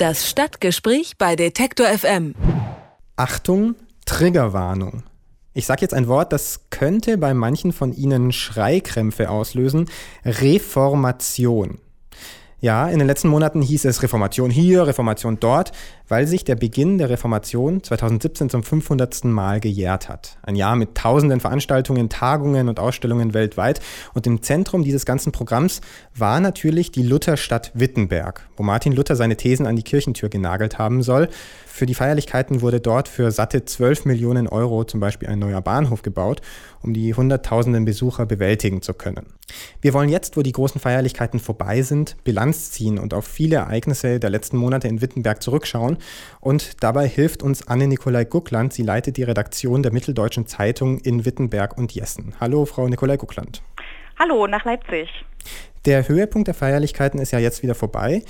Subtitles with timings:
[0.00, 2.34] Das Stadtgespräch bei Detektor FM.
[3.16, 3.74] Achtung,
[4.06, 5.02] Triggerwarnung.
[5.52, 9.90] Ich sage jetzt ein Wort, das könnte bei manchen von Ihnen Schreikrämpfe auslösen.
[10.24, 11.80] Reformation.
[12.62, 15.72] Ja, in den letzten Monaten hieß es Reformation hier, Reformation dort,
[16.08, 19.24] weil sich der Beginn der Reformation 2017 zum 500.
[19.24, 20.36] Mal gejährt hat.
[20.42, 23.80] Ein Jahr mit tausenden Veranstaltungen, Tagungen und Ausstellungen weltweit.
[24.12, 25.80] Und im Zentrum dieses ganzen Programms
[26.14, 31.02] war natürlich die Lutherstadt Wittenberg, wo Martin Luther seine Thesen an die Kirchentür genagelt haben
[31.02, 31.30] soll.
[31.66, 36.02] Für die Feierlichkeiten wurde dort für satte 12 Millionen Euro zum Beispiel ein neuer Bahnhof
[36.02, 36.42] gebaut,
[36.82, 39.32] um die hunderttausenden Besucher bewältigen zu können.
[39.80, 44.20] Wir wollen jetzt, wo die großen Feierlichkeiten vorbei sind, Bilanz ziehen und auf viele Ereignisse
[44.20, 45.98] der letzten Monate in Wittenberg zurückschauen.
[46.40, 48.72] Und dabei hilft uns Anne-Nikolai Guckland.
[48.72, 52.34] Sie leitet die Redaktion der Mitteldeutschen Zeitung in Wittenberg und Jessen.
[52.40, 53.62] Hallo, Frau Nikolai Guckland.
[54.18, 55.08] Hallo, nach Leipzig.
[55.86, 58.22] Der Höhepunkt der Feierlichkeiten ist ja jetzt wieder vorbei.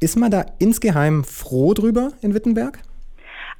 [0.00, 2.80] Ist man da insgeheim froh drüber in Wittenberg?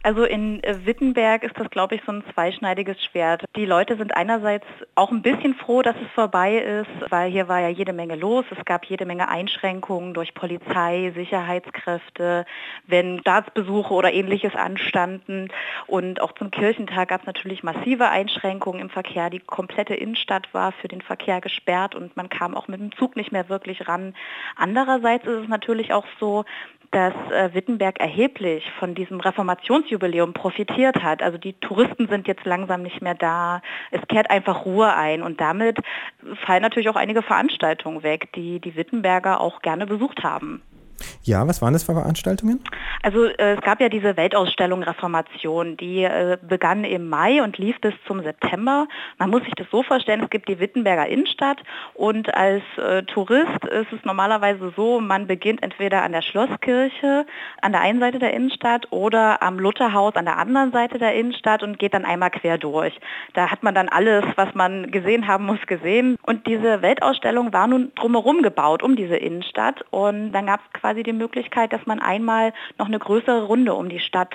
[0.07, 3.43] Also in äh, Wittenberg ist das, glaube ich, so ein zweischneidiges Schwert.
[3.57, 7.59] Die Leute sind einerseits auch ein bisschen froh, dass es vorbei ist, weil hier war
[7.59, 8.45] ja jede Menge los.
[8.57, 12.47] Es gab jede Menge Einschränkungen durch Polizei, Sicherheitskräfte,
[12.87, 15.49] wenn Staatsbesuche oder ähnliches anstanden.
[15.89, 19.29] Und auch zum Kirchentag gab es natürlich massive Einschränkungen im Verkehr.
[19.29, 23.17] Die komplette Innenstadt war für den Verkehr gesperrt und man kam auch mit dem Zug
[23.17, 24.15] nicht mehr wirklich ran.
[24.55, 26.45] Andererseits ist es natürlich auch so,
[26.93, 29.96] dass äh, Wittenberg erheblich von diesem Reformationsjubiläum
[30.33, 31.23] profitiert hat.
[31.23, 33.63] Also die Touristen sind jetzt langsam nicht mehr da.
[33.91, 35.79] Es kehrt einfach Ruhe ein und damit
[36.45, 40.63] fallen natürlich auch einige Veranstaltungen weg, die die Wittenberger auch gerne besucht haben.
[41.27, 42.61] Ja, was waren das für Veranstaltungen?
[43.03, 47.81] Also äh, es gab ja diese Weltausstellung Reformation, die äh, begann im Mai und lief
[47.81, 48.87] bis zum September.
[49.19, 51.59] Man muss sich das so vorstellen, es gibt die Wittenberger Innenstadt
[51.95, 57.27] und als äh, Tourist ist es normalerweise so, man beginnt entweder an der Schlosskirche
[57.61, 61.65] an der einen Seite der Innenstadt oder am Lutherhaus an der anderen Seite der Innenstadt
[61.65, 62.95] und geht dann einmal quer durch.
[63.35, 66.19] Da hat man dann alles, was man gesehen haben muss, gesehen.
[66.23, 69.85] Und diese Weltausstellung war nun drumherum gebaut, um diese Innenstadt.
[69.91, 73.89] Und dann gab es quasi die Möglichkeit, dass man einmal noch eine größere Runde um
[73.89, 74.35] die Stadt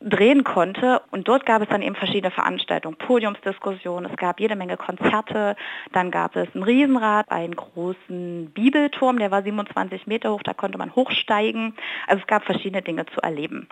[0.00, 1.02] drehen konnte.
[1.10, 5.56] Und dort gab es dann eben verschiedene Veranstaltungen, Podiumsdiskussionen, es gab jede Menge Konzerte,
[5.92, 10.78] dann gab es ein Riesenrad, einen großen Bibelturm, der war 27 Meter hoch, da konnte
[10.78, 11.74] man hochsteigen.
[12.06, 13.68] Also es gab verschiedene Dinge zu erleben.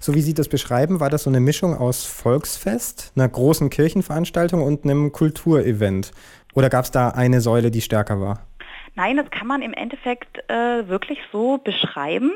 [0.00, 4.62] So wie Sie das beschreiben, war das so eine Mischung aus Volksfest, einer großen Kirchenveranstaltung
[4.62, 6.12] und einem Kulturevent.
[6.54, 8.46] Oder gab es da eine Säule, die stärker war?
[8.94, 12.32] Nein, das kann man im Endeffekt äh, wirklich so beschreiben.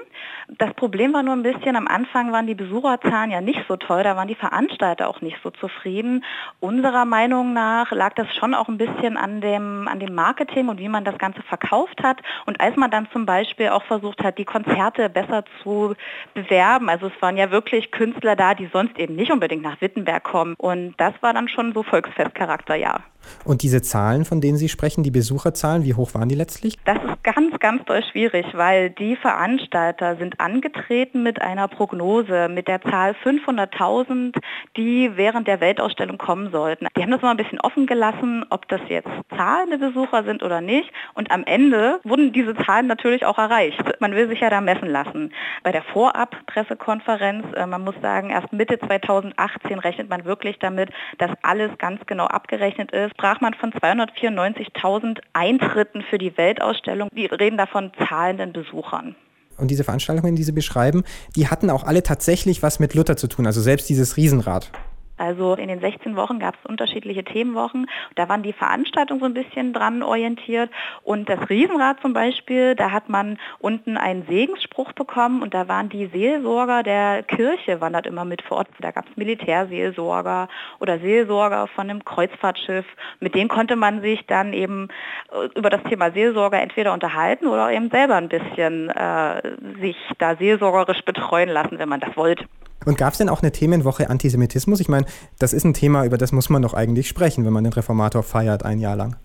[0.57, 4.03] Das Problem war nur ein bisschen, am Anfang waren die Besucherzahlen ja nicht so toll,
[4.03, 6.25] da waren die Veranstalter auch nicht so zufrieden.
[6.59, 10.79] Unserer Meinung nach lag das schon auch ein bisschen an dem, an dem Marketing und
[10.79, 12.23] wie man das Ganze verkauft hat.
[12.47, 15.95] Und als man dann zum Beispiel auch versucht hat, die Konzerte besser zu
[16.33, 20.25] bewerben, also es waren ja wirklich Künstler da, die sonst eben nicht unbedingt nach Wittenberg
[20.25, 20.55] kommen.
[20.57, 23.01] Und das war dann schon so Volksfestcharakter, ja.
[23.45, 26.77] Und diese Zahlen, von denen Sie sprechen, die Besucherzahlen, wie hoch waren die letztlich?
[26.85, 32.69] Das ist ganz, ganz doll schwierig, weil die Veranstalter sind angetreten mit einer Prognose mit
[32.69, 34.37] der Zahl 500.000,
[34.77, 36.87] die während der Weltausstellung kommen sollten.
[36.97, 40.61] Die haben das mal ein bisschen offen gelassen, ob das jetzt zahlende Besucher sind oder
[40.61, 40.93] nicht.
[41.15, 43.83] Und am Ende wurden diese Zahlen natürlich auch erreicht.
[44.01, 45.33] Man will sich ja da messen lassen.
[45.65, 51.31] Bei der Vorab-Pressekonferenz, äh, man muss sagen, erst Mitte 2018 rechnet man wirklich damit, dass
[51.43, 57.09] alles ganz genau abgerechnet ist sprach man von 294.000 Eintritten für die Weltausstellung.
[57.13, 59.15] Wir reden da von zahlenden Besuchern.
[59.59, 61.05] Und diese Veranstaltungen, die Sie beschreiben,
[61.35, 64.71] die hatten auch alle tatsächlich was mit Luther zu tun, also selbst dieses Riesenrad.
[65.17, 67.89] Also in den 16 Wochen gab es unterschiedliche Themenwochen.
[68.15, 70.71] Da waren die Veranstaltungen so ein bisschen dran orientiert.
[71.03, 75.89] Und das Riesenrad zum Beispiel, da hat man unten einen Segensspruch bekommen und da waren
[75.89, 78.69] die Seelsorger der Kirche, waren dort immer mit vor Ort.
[78.81, 80.49] Da gab es Militärseelsorger
[80.81, 82.87] oder Seelsorger von einem Kreuzfahrtschiff.
[83.21, 84.89] Mit denen konnte man sich dann eben
[85.33, 90.37] äh, über das Thema Seelsorger entweder unterhalten oder eben selber ein bisschen äh, sich da
[90.37, 92.45] seelsorgerisch betreuen lassen, wenn man das wollte.
[92.87, 94.81] Und gab es denn auch eine Themenwoche Antisemitismus?
[94.81, 95.07] Ich meine,
[95.39, 98.23] das ist ein Thema, über das muss man doch eigentlich sprechen, wenn man den Reformator
[98.23, 99.17] feiert ein Jahr lang.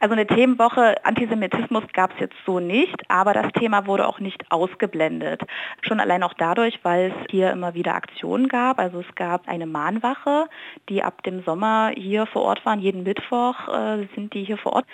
[0.00, 4.44] Also eine Themenwoche Antisemitismus gab es jetzt so nicht, aber das Thema wurde auch nicht
[4.50, 5.40] ausgeblendet.
[5.80, 8.78] Schon allein auch dadurch, weil es hier immer wieder Aktionen gab.
[8.78, 10.48] Also es gab eine Mahnwache,
[10.90, 12.80] die ab dem Sommer hier vor Ort waren.
[12.80, 14.86] Jeden Mittwoch äh, sind die hier vor Ort.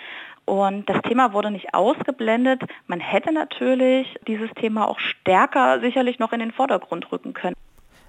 [0.45, 2.61] Und das Thema wurde nicht ausgeblendet.
[2.87, 7.55] Man hätte natürlich dieses Thema auch stärker sicherlich noch in den Vordergrund rücken können.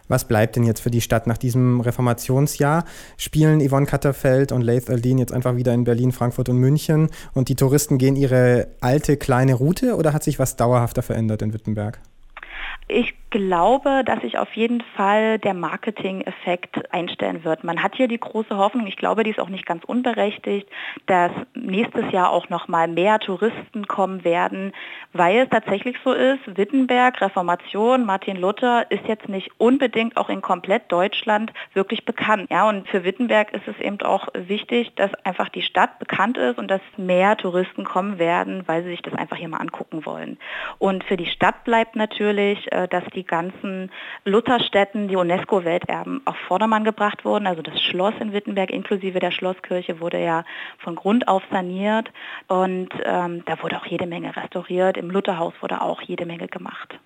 [0.08, 2.84] Was bleibt denn jetzt für die Stadt nach diesem Reformationsjahr?
[3.16, 7.48] Spielen Yvonne Katterfeld und Laith Aldin jetzt einfach wieder in Berlin, Frankfurt und München und
[7.48, 12.00] die Touristen gehen ihre alte kleine Route oder hat sich was dauerhafter verändert in Wittenberg?
[12.88, 17.64] Ich glaube, dass sich auf jeden Fall der Marketing-Effekt einstellen wird.
[17.64, 20.68] Man hat hier die große Hoffnung, ich glaube, die ist auch nicht ganz unberechtigt,
[21.06, 24.72] dass nächstes Jahr auch noch mal mehr Touristen kommen werden,
[25.12, 30.40] weil es tatsächlich so ist, Wittenberg, Reformation, Martin Luther ist jetzt nicht unbedingt auch in
[30.40, 32.50] komplett Deutschland wirklich bekannt.
[32.50, 36.58] Ja, und für Wittenberg ist es eben auch wichtig, dass einfach die Stadt bekannt ist
[36.58, 40.38] und dass mehr Touristen kommen werden, weil sie sich das einfach hier mal angucken wollen.
[40.78, 43.90] Und für die Stadt bleibt natürlich, äh, dass die ganzen
[44.24, 47.46] Lutherstätten, die UNESCO-Welterben auf Vordermann gebracht wurden.
[47.46, 50.44] Also das Schloss in Wittenberg inklusive der Schlosskirche wurde ja
[50.78, 52.10] von Grund auf saniert
[52.48, 54.96] und ähm, da wurde auch jede Menge restauriert.
[54.96, 56.98] Im Lutherhaus wurde auch jede Menge gemacht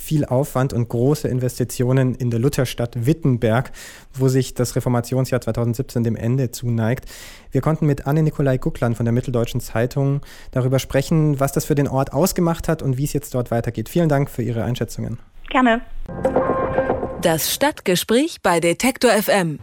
[0.00, 3.70] viel Aufwand und große Investitionen in der Lutherstadt Wittenberg,
[4.14, 7.04] wo sich das Reformationsjahr 2017 dem Ende zuneigt.
[7.50, 10.22] Wir konnten mit Anne-Nikolai Guckland von der Mitteldeutschen Zeitung
[10.52, 13.88] darüber sprechen, was das für den Ort ausgemacht hat und wie es jetzt dort weitergeht.
[13.88, 15.18] Vielen Dank für Ihre Einschätzungen.
[15.50, 15.82] Gerne.
[17.20, 19.58] Das Stadtgespräch bei Detektor FM.